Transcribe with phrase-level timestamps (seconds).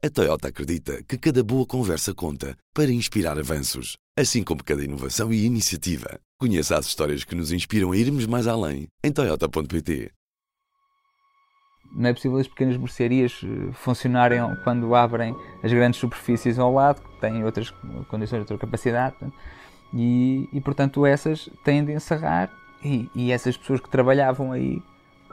[0.00, 5.32] A Toyota acredita que cada boa conversa conta para inspirar avanços, assim como cada inovação
[5.32, 6.20] e iniciativa.
[6.38, 10.12] Conheça as histórias que nos inspiram a irmos mais além em Toyota.pt.
[11.96, 15.34] Não é possível as pequenas mercearias eh, funcionarem quando abrem
[15.64, 17.72] as grandes superfícies ao lado, que têm outras
[18.08, 19.16] condições, outra capacidade.
[19.92, 22.52] E, e portanto, essas têm de encerrar
[22.84, 24.80] e, e essas pessoas que trabalhavam aí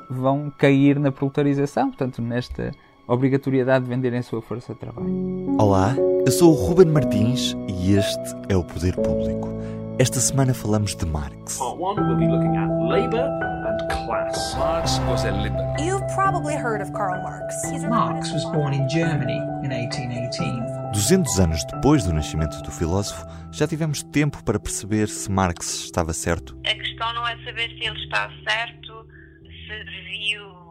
[0.09, 2.71] vão cair na proletarização, portanto, nesta
[3.07, 5.57] obrigatoriedade de venderem a sua força de trabalho.
[5.59, 5.95] Olá,
[6.25, 9.49] eu sou o Ruben Martins e este é o Poder Público.
[9.97, 11.57] Esta semana falamos de Marx.
[11.57, 14.55] Part one, we'll be looking at labour and class.
[14.57, 15.75] Marx was a liberal.
[15.79, 17.63] You've probably heard of Karl Marx.
[17.63, 20.91] He's Marx was born in Germany in 1818.
[20.93, 26.11] 200 anos depois do nascimento do filósofo, já tivemos tempo para perceber se Marx estava
[26.13, 26.57] certo.
[26.65, 29.07] A questão não é saber se ele está certo,
[29.43, 30.64] se viu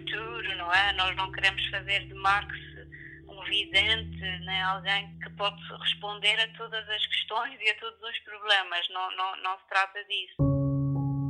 [0.00, 0.92] futuro, não é?
[0.94, 2.54] Nós não queremos fazer de Marx
[3.28, 4.62] um vidente, né?
[4.62, 8.86] alguém que pode responder a todas as questões e a todos os problemas.
[8.92, 10.34] Não, não, não se trata disso.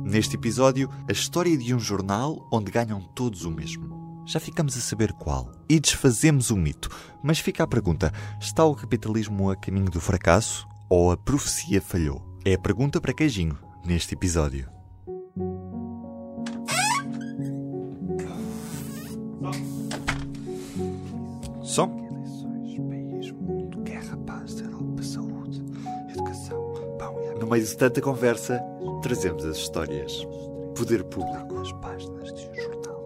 [0.05, 4.25] Neste episódio, a história de um jornal onde ganham todos o mesmo.
[4.27, 5.51] Já ficamos a saber qual.
[5.69, 6.89] E desfazemos o mito.
[7.23, 12.21] Mas fica a pergunta: está o capitalismo a caminho do fracasso ou a profecia falhou?
[12.45, 14.80] É a pergunta para queijinho neste episódio.
[21.71, 21.87] Só?
[27.39, 28.61] No meio de tanta conversa,
[29.01, 30.25] trazemos as histórias.
[30.75, 31.59] Poder público.
[31.61, 33.01] As páginas de um jornal.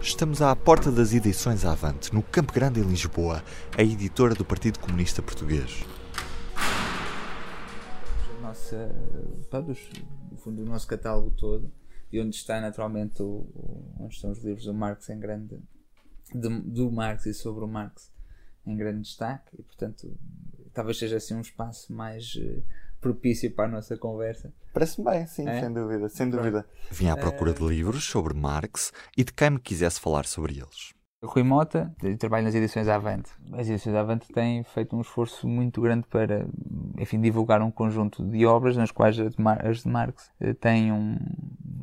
[0.00, 3.42] Estamos à porta das edições Avante, no Campo Grande, em Lisboa,
[3.76, 5.84] a editora do Partido Comunista Português.
[6.56, 8.90] A nossa,
[9.50, 9.90] pá, dos-
[10.30, 11.70] no fundo, o nosso catálogo todo
[12.12, 15.58] e onde está naturalmente o, o- onde estão os livros do Marx em grande
[16.34, 18.10] de- do Marx e sobre o Marx
[18.66, 20.16] em grande destaque e portanto
[20.72, 22.62] talvez seja assim um espaço mais eh,
[23.00, 25.60] propício para a nossa conversa Parece-me bem, sim, É?
[25.60, 26.66] sem dúvida, sem dúvida.
[26.90, 30.94] Vim à procura de livros sobre Marx e de quem me quisesse falar sobre eles.
[31.22, 33.30] Rui Mota, trabalho nas edições Avante.
[33.52, 36.46] As edições Avante têm feito um esforço muito grande para,
[36.98, 40.54] enfim, divulgar um conjunto de obras nas quais as de Mar- as de Marx eh,
[40.54, 41.18] têm um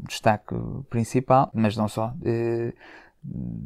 [0.10, 0.56] destaque
[0.90, 2.14] principal, mas não só.
[2.24, 2.74] Eh,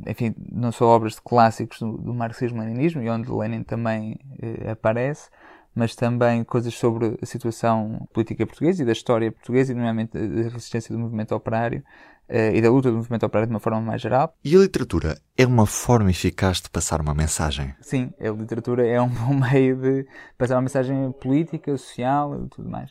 [0.07, 5.29] Enfim, não só obras de clássicos do, do marxismo-leninismo, e onde Lenin também eh, aparece,
[5.75, 10.49] mas também coisas sobre a situação política portuguesa e da história portuguesa, e nomeadamente da
[10.49, 11.83] resistência do movimento operário
[12.27, 14.35] eh, e da luta do movimento operário de uma forma mais geral.
[14.43, 17.75] E a literatura é uma forma eficaz de passar uma mensagem.
[17.79, 22.69] Sim, a literatura é um bom meio de passar uma mensagem política, social e tudo
[22.69, 22.89] mais.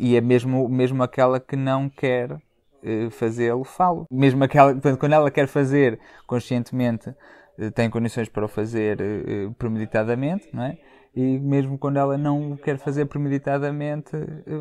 [0.00, 2.40] E é mesmo, mesmo aquela que não quer
[2.82, 4.06] eh, fazê-lo, falo.
[4.10, 7.14] Mesmo aquela, portanto, quando ela quer fazer conscientemente,
[7.58, 10.78] eh, tem condições para o fazer eh, premeditadamente, não é?
[11.14, 14.12] E mesmo quando ela não o quer fazer premeditadamente,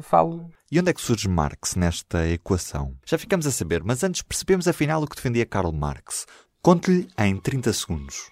[0.02, 0.50] falo.
[0.70, 2.94] E onde é que surge Marx nesta equação?
[3.06, 6.26] Já ficamos a saber, mas antes percebemos afinal o que defendia Karl Marx.
[6.62, 8.30] Conte-lhe em 30 segundos.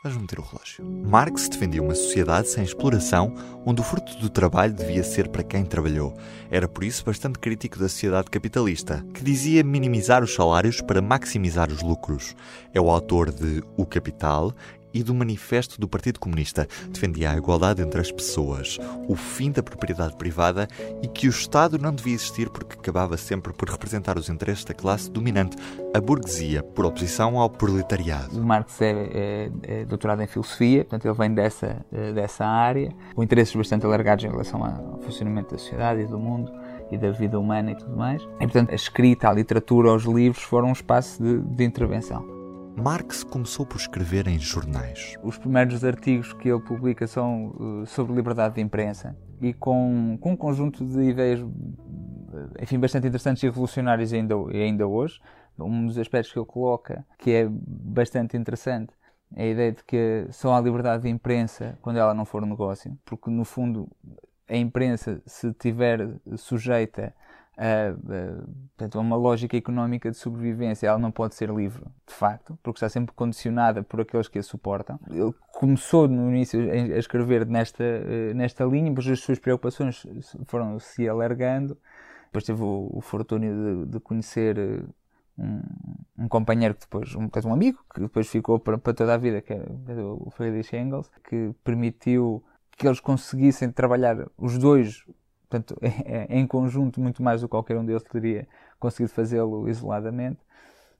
[0.00, 0.84] Vamos meter o relógio.
[0.84, 3.34] Marx defendia uma sociedade sem exploração,
[3.66, 6.16] onde o fruto do trabalho devia ser para quem trabalhou.
[6.48, 11.68] Era por isso bastante crítico da sociedade capitalista, que dizia minimizar os salários para maximizar
[11.68, 12.36] os lucros.
[12.72, 14.54] É o autor de O Capital
[14.98, 16.66] e do Manifesto do Partido Comunista.
[16.90, 20.66] Defendia a igualdade entre as pessoas, o fim da propriedade privada
[21.00, 24.74] e que o Estado não devia existir porque acabava sempre por representar os interesses da
[24.74, 25.56] classe dominante,
[25.94, 28.36] a burguesia, por oposição ao proletariado.
[28.36, 32.92] O Marx é, é- é doutorado em filosofia, portanto ele vem dessa, eh, dessa área,
[33.14, 36.50] com interesses bastante alargados em relação ao funcionamento da sociedade e do mundo
[36.90, 38.20] e da vida humana e tudo mais.
[38.22, 42.37] E portanto a escrita, a literatura, os livros foram um espaço de, de intervenção.
[42.78, 45.16] Marx começou por escrever em jornais.
[45.20, 50.32] Os primeiros artigos que ele publica são eh, sobre liberdade de imprensa e com, com
[50.32, 55.20] um conjunto de ideias eh, enfim, bastante interessantes e revolucionárias ainda, ainda hoje.
[55.58, 58.92] Um dos aspectos que ele coloca, que é bastante interessante,
[59.34, 62.96] é a ideia de que só há liberdade de imprensa quando ela não for negócio,
[63.04, 63.88] porque no fundo
[64.48, 67.12] a imprensa, se estiver sujeita
[67.58, 68.44] a, a,
[68.76, 72.88] portanto, uma lógica económica de sobrevivência, ela não pode ser livre, de facto, porque está
[72.88, 74.98] sempre condicionada por aqueles que a suportam.
[75.10, 80.06] Ele começou no início a escrever nesta, eh, nesta linha, mas as suas preocupações
[80.46, 81.76] foram se alargando.
[82.26, 84.84] Depois teve o, o fortúnio de, de conhecer
[85.36, 85.60] um,
[86.16, 89.42] um companheiro que depois, um, um amigo, que depois ficou para, para toda a vida,
[89.42, 89.62] que é
[90.00, 92.44] o Friedrich Engels, que permitiu
[92.76, 95.04] que eles conseguissem trabalhar os dois
[95.48, 95.76] portanto,
[96.28, 98.46] em conjunto, muito mais do que qualquer um deles teria
[98.78, 100.38] conseguido fazê-lo isoladamente.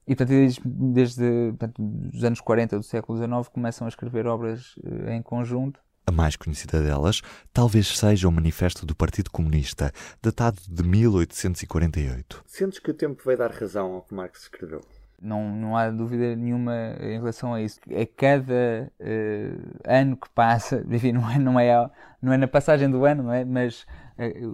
[0.06, 1.83] E, portanto, eles, desde portanto,
[2.15, 5.81] os anos 40 do século XIX, começam a escrever obras uh, em conjunto.
[6.06, 7.21] A mais conhecida delas
[7.53, 9.93] talvez seja o Manifesto do Partido Comunista,
[10.23, 12.43] datado de 1848.
[12.47, 14.81] Sentes que o tempo vai dar razão ao que Marx escreveu?
[15.21, 17.79] Não, não há dúvida nenhuma em relação a isso.
[17.91, 21.91] A cada uh, ano que passa, enfim, não é, não, é,
[22.23, 23.45] não é na passagem do ano, não é?
[23.45, 23.85] mas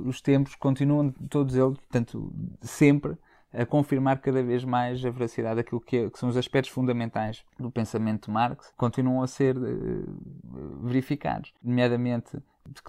[0.06, 3.16] os tempos continuam, todos eles, portanto, sempre
[3.52, 7.44] a confirmar cada vez mais a veracidade daquilo que, é, que, são os aspectos fundamentais
[7.58, 11.54] do pensamento de Marx, continuam a ser uh, verificados.
[11.62, 12.36] Nomeadamente,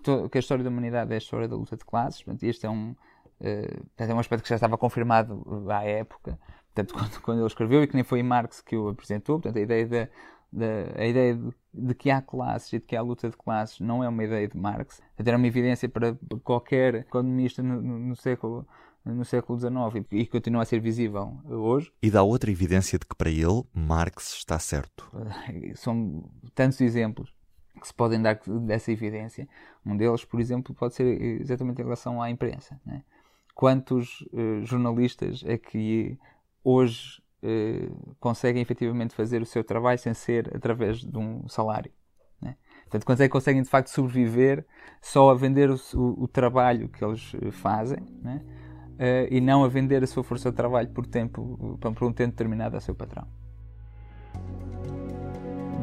[0.04, 2.66] que, que, a história da humanidade é a história da luta de classes, portanto, este
[2.66, 2.96] é um,
[3.40, 6.40] é um aspecto que já estava confirmado à época
[6.76, 9.62] portanto, quando, quando ele escreveu e que nem foi Marx que o apresentou, portanto, a
[9.62, 10.10] ideia, de,
[10.52, 13.80] de a ideia de, de, que há classes e de que há luta de classes
[13.80, 18.16] não é uma ideia de Marx, era uma evidência para qualquer economista no, no, no
[18.16, 18.68] século
[19.06, 21.92] no século XIX e continua a ser visível hoje.
[22.02, 25.08] E dá outra evidência de que para ele Marx está certo.
[25.76, 26.24] São
[26.56, 27.32] tantos exemplos
[27.80, 29.48] que se podem dar dessa evidência.
[29.86, 32.80] Um deles, por exemplo, pode ser exatamente em relação à imprensa.
[32.86, 33.04] Né?
[33.54, 36.18] Quantos uh, jornalistas é que
[36.64, 37.25] hoje eh,
[38.20, 41.92] conseguem efetivamente fazer o seu trabalho sem ser através de um salário.
[42.42, 42.56] Né?
[42.84, 44.66] Portanto, quantos é que conseguem de facto sobreviver
[45.02, 48.42] só a vender o, o, o trabalho que eles eh, fazem né?
[48.96, 52.32] uh, e não a vender a sua força de trabalho por, tempo, por um tempo
[52.32, 53.28] determinado ao seu patrão.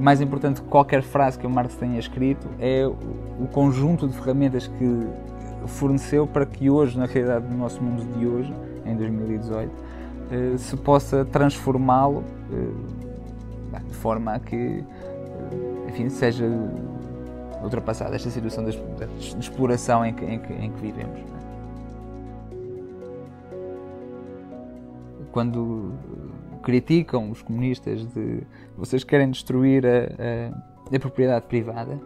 [0.00, 4.66] Mais importante que qualquer frase que o Marx tenha escrito é o conjunto de ferramentas
[4.66, 5.06] que
[5.68, 8.52] forneceu para que hoje, na realidade, no nosso mundo de hoje,
[8.84, 9.91] em 2018, eh,
[10.58, 16.46] se possa transformá-lo eh, de forma a que eh, enfim, seja
[17.62, 21.18] ultrapassada esta situação de, de exploração em que, em que, em que vivemos.
[21.18, 21.22] É?
[25.30, 25.92] Quando
[26.62, 28.42] criticam os comunistas de
[28.76, 29.90] vocês querem destruir a,
[30.90, 31.98] a, a propriedade privada,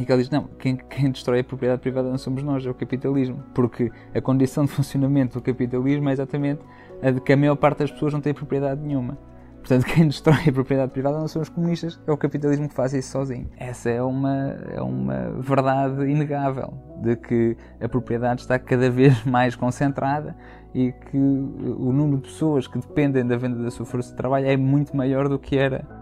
[0.00, 2.70] e que ele diz: não, quem, quem, destrói a propriedade privada não somos nós, é
[2.70, 3.42] o capitalismo.
[3.54, 6.62] Porque a condição de funcionamento do capitalismo é exatamente
[7.02, 9.18] a de que a maior parte das pessoas não tem propriedade nenhuma.
[9.58, 12.94] Portanto, quem destrói a propriedade privada não são os comunistas, é o capitalismo que faz
[12.94, 13.48] isso sozinho.
[13.58, 19.54] Essa é uma, é uma verdade inegável, de que a propriedade está cada vez mais
[19.54, 20.34] concentrada
[20.74, 24.46] e que o número de pessoas que dependem da venda da sua força de trabalho
[24.46, 25.99] é muito maior do que era.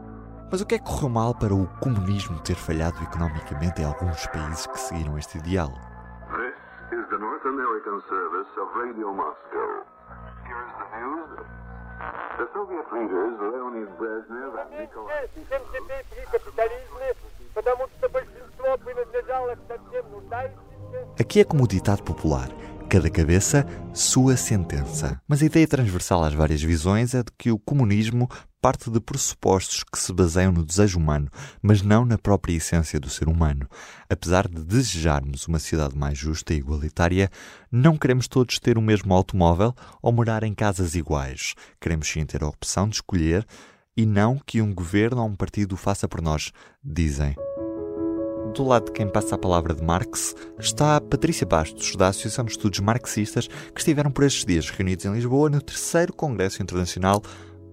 [0.50, 4.26] Mas o que é que correu mal para o comunismo ter falhado economicamente em alguns
[4.28, 5.70] países que seguiram este ideal?
[6.30, 9.84] This is the North American service of Radio Moscow.
[10.48, 11.28] Here's the news.
[12.38, 15.28] The Soviet leaders Leonid Brezhnev and Nikolai
[21.20, 22.48] Aqui é como o ditado popular
[22.88, 25.20] cada cabeça, sua sentença.
[25.28, 28.26] Mas a ideia transversal às várias visões é de que o comunismo
[28.62, 31.28] parte de pressupostos que se baseiam no desejo humano,
[31.62, 33.68] mas não na própria essência do ser humano.
[34.08, 37.30] Apesar de desejarmos uma sociedade mais justa e igualitária,
[37.70, 41.54] não queremos todos ter o mesmo automóvel ou morar em casas iguais.
[41.78, 43.46] Queremos sim ter a opção de escolher
[43.94, 46.52] e não que um governo ou um partido o faça por nós,
[46.82, 47.36] dizem.
[48.54, 52.44] Do lado de quem passa a palavra de Marx está a Patrícia Bastos, da Associação
[52.44, 57.22] de Estudos Marxistas, que estiveram por estes dias reunidos em Lisboa no terceiro Congresso Internacional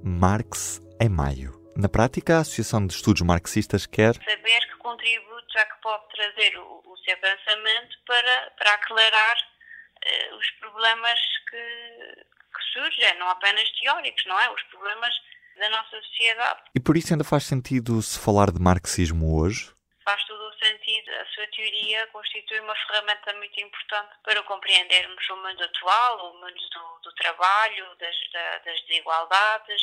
[0.03, 1.53] Marx em maio.
[1.75, 6.57] Na prática, a Associação de Estudos Marxistas quer saber que contributos é que pode trazer
[6.57, 13.69] o, o seu pensamento para, para aclarar uh, os problemas que, que surgem, não apenas
[13.81, 14.49] teóricos, não é?
[14.51, 15.13] Os problemas
[15.57, 16.59] da nossa sociedade.
[16.75, 19.73] E por isso ainda faz sentido se falar de marxismo hoje?
[20.03, 21.09] Faz todo o sentido.
[21.11, 26.69] A sua teoria constitui uma ferramenta muito importante para compreendermos o mundo atual, o mundo
[26.73, 29.81] do, do trabalho, das, da, das desigualdades,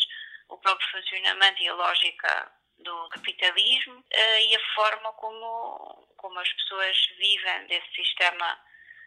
[0.49, 6.52] o próprio funcionamento e a lógica do capitalismo uh, e a forma como, como as
[6.54, 8.59] pessoas vivem desse sistema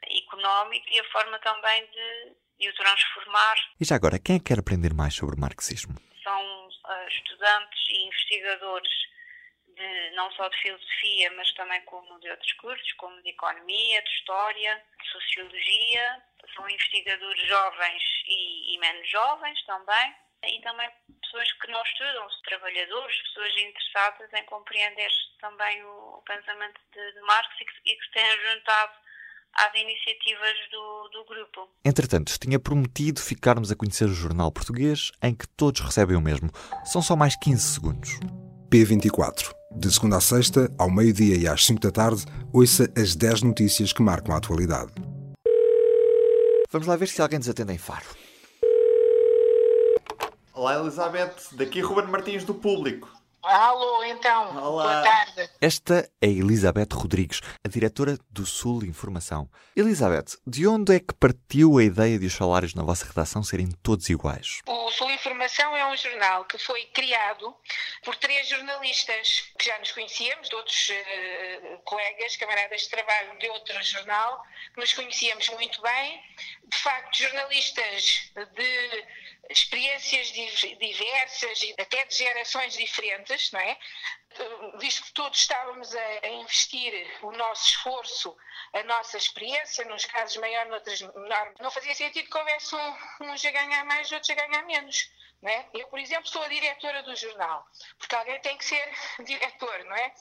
[0.08, 3.56] económico e a forma também de, de o transformar.
[3.82, 5.96] E já agora, quem é que quer aprender mais sobre marxismo?
[6.24, 9.15] São uh, estudantes e investigadores
[9.76, 14.10] de, não só de filosofia, mas também como de outros cursos, como de economia, de
[14.10, 16.24] história, de sociologia.
[16.56, 20.16] São investigadores jovens e, e menos jovens também.
[20.44, 20.90] E também
[21.22, 27.50] pessoas que não estudam, trabalhadores, pessoas interessadas em compreender também o pensamento de, de Marx
[27.60, 28.94] e que, e que se têm juntado
[29.56, 31.70] às iniciativas do, do grupo.
[31.84, 36.50] Entretanto, tinha prometido ficarmos a conhecer o jornal português em que todos recebem o mesmo.
[36.84, 38.20] São só mais 15 segundos.
[38.70, 39.65] P24.
[39.78, 43.92] De segunda a sexta, ao meio-dia e às 5 da tarde, ouça as 10 notícias
[43.92, 44.92] que marcam a atualidade.
[46.72, 48.06] Vamos lá ver se alguém nos atende em Faro.
[50.54, 51.36] Olá, Elizabeth.
[51.52, 53.10] Daqui Ruben Martins do Público.
[53.48, 54.58] Alô, então.
[54.58, 54.84] Olá.
[54.86, 55.52] Boa tarde.
[55.62, 59.48] Esta é Elizabeth Rodrigues, a diretora do Sul Informação.
[59.76, 63.70] Elizabeth, de onde é que partiu a ideia de os salários na vossa redação serem
[63.84, 64.62] todos iguais?
[64.66, 67.56] O Sul Informação é um jornal que foi criado
[68.04, 73.48] por três jornalistas que já nos conhecíamos, de outros uh, colegas, camaradas de trabalho de
[73.50, 74.42] outro jornal,
[74.74, 76.20] que nos conhecíamos muito bem.
[76.68, 79.06] De facto, jornalistas de
[79.50, 83.78] experiências diversas e até de gerações diferentes, não é?
[84.80, 88.36] Visto que todos estávamos a, investir o nosso esforço,
[88.74, 93.46] a nossa experiência, nos casos maior, noutros menor, não fazia sentido que houvesse um, uns
[93.46, 95.10] a ganhar mais, outros a ganhar menos.
[95.42, 95.70] Não é?
[95.74, 97.66] Eu, por exemplo, sou a diretora do jornal,
[98.00, 98.90] porque alguém tem que ser
[99.24, 100.14] diretor, não é?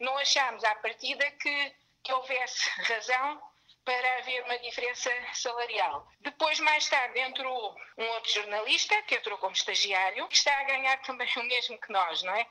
[0.00, 3.40] Não achámos à partida que, que houvesse razão
[3.84, 6.06] para haver uma diferença salarial.
[6.20, 10.96] Depois, mais tarde, entrou um outro jornalista, que entrou como estagiário, que está a ganhar
[11.02, 12.46] também o mesmo que nós, não é?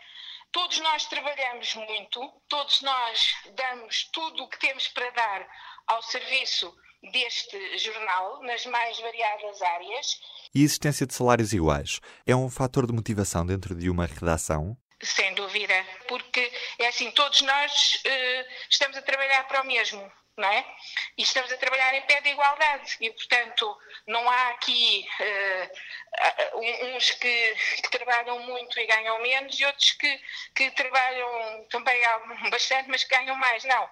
[0.52, 5.48] Todos nós trabalhamos muito, todos nós damos tudo o que temos para dar
[5.88, 6.76] ao serviço
[7.12, 10.20] deste jornal, nas mais variadas áreas.
[10.54, 14.78] E a existência de salários iguais é um fator de motivação dentro de uma redação?
[15.02, 15.74] Sem dúvida,
[16.08, 20.66] porque é assim, todos nós uh, estamos a trabalhar para o mesmo é?
[21.18, 27.12] E estamos a trabalhar em pé de igualdade e, portanto, não há aqui uh, uns
[27.12, 30.22] que, que, trabalham muito e ganham menos e outros que,
[30.56, 32.02] que trabalham também
[32.50, 33.64] bastante, mas ganham mais.
[33.66, 33.90] Não.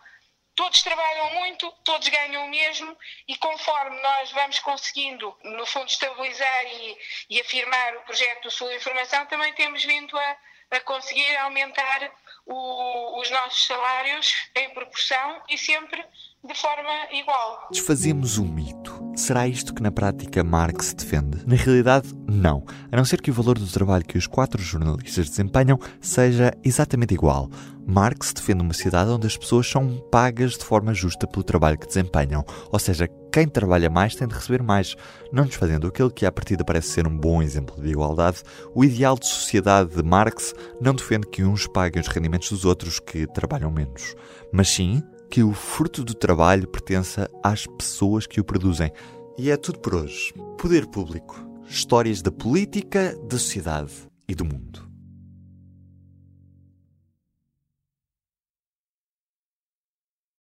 [0.55, 6.65] Todos trabalham muito, todos ganham o mesmo e conforme nós vamos conseguindo, no fundo, estabilizar
[6.65, 6.97] e,
[7.29, 10.37] e afirmar o projeto do Sul Informação, também temos vindo a,
[10.71, 12.11] a conseguir aumentar
[12.45, 16.05] o, os nossos salários em proporção e sempre
[16.47, 17.67] de forma igual.
[17.69, 19.11] Desfazemos o mito.
[19.15, 21.45] Será isto que na prática Marx defende?
[21.45, 22.63] Na realidade, não.
[22.89, 27.13] A não ser que o valor do trabalho que os quatro jornalistas desempenham seja exatamente
[27.13, 27.49] igual.
[27.85, 31.87] Marx defende uma sociedade onde as pessoas são pagas de forma justa pelo trabalho que
[31.87, 32.45] desempenham.
[32.71, 34.95] Ou seja, quem trabalha mais tem de receber mais.
[35.33, 38.43] Não desfazendo aquilo que à partida parece ser um bom exemplo de igualdade,
[38.73, 42.99] o ideal de sociedade de Marx não defende que uns paguem os rendimentos dos outros
[42.99, 44.15] que trabalham menos.
[44.53, 48.91] Mas sim que o fruto do trabalho pertença às pessoas que o produzem.
[49.37, 50.33] E é tudo por hoje.
[50.57, 51.47] Poder Público.
[51.67, 53.93] Histórias da política, da sociedade
[54.27, 54.89] e do mundo.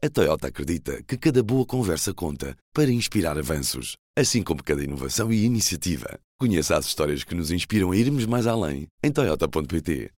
[0.03, 5.33] A Toyota acredita que cada boa conversa conta para inspirar avanços, assim como cada inovação
[5.33, 6.21] e iniciativa.
[6.39, 10.11] Conheça as histórias que nos inspiram a irmos mais além em Toyota.pt.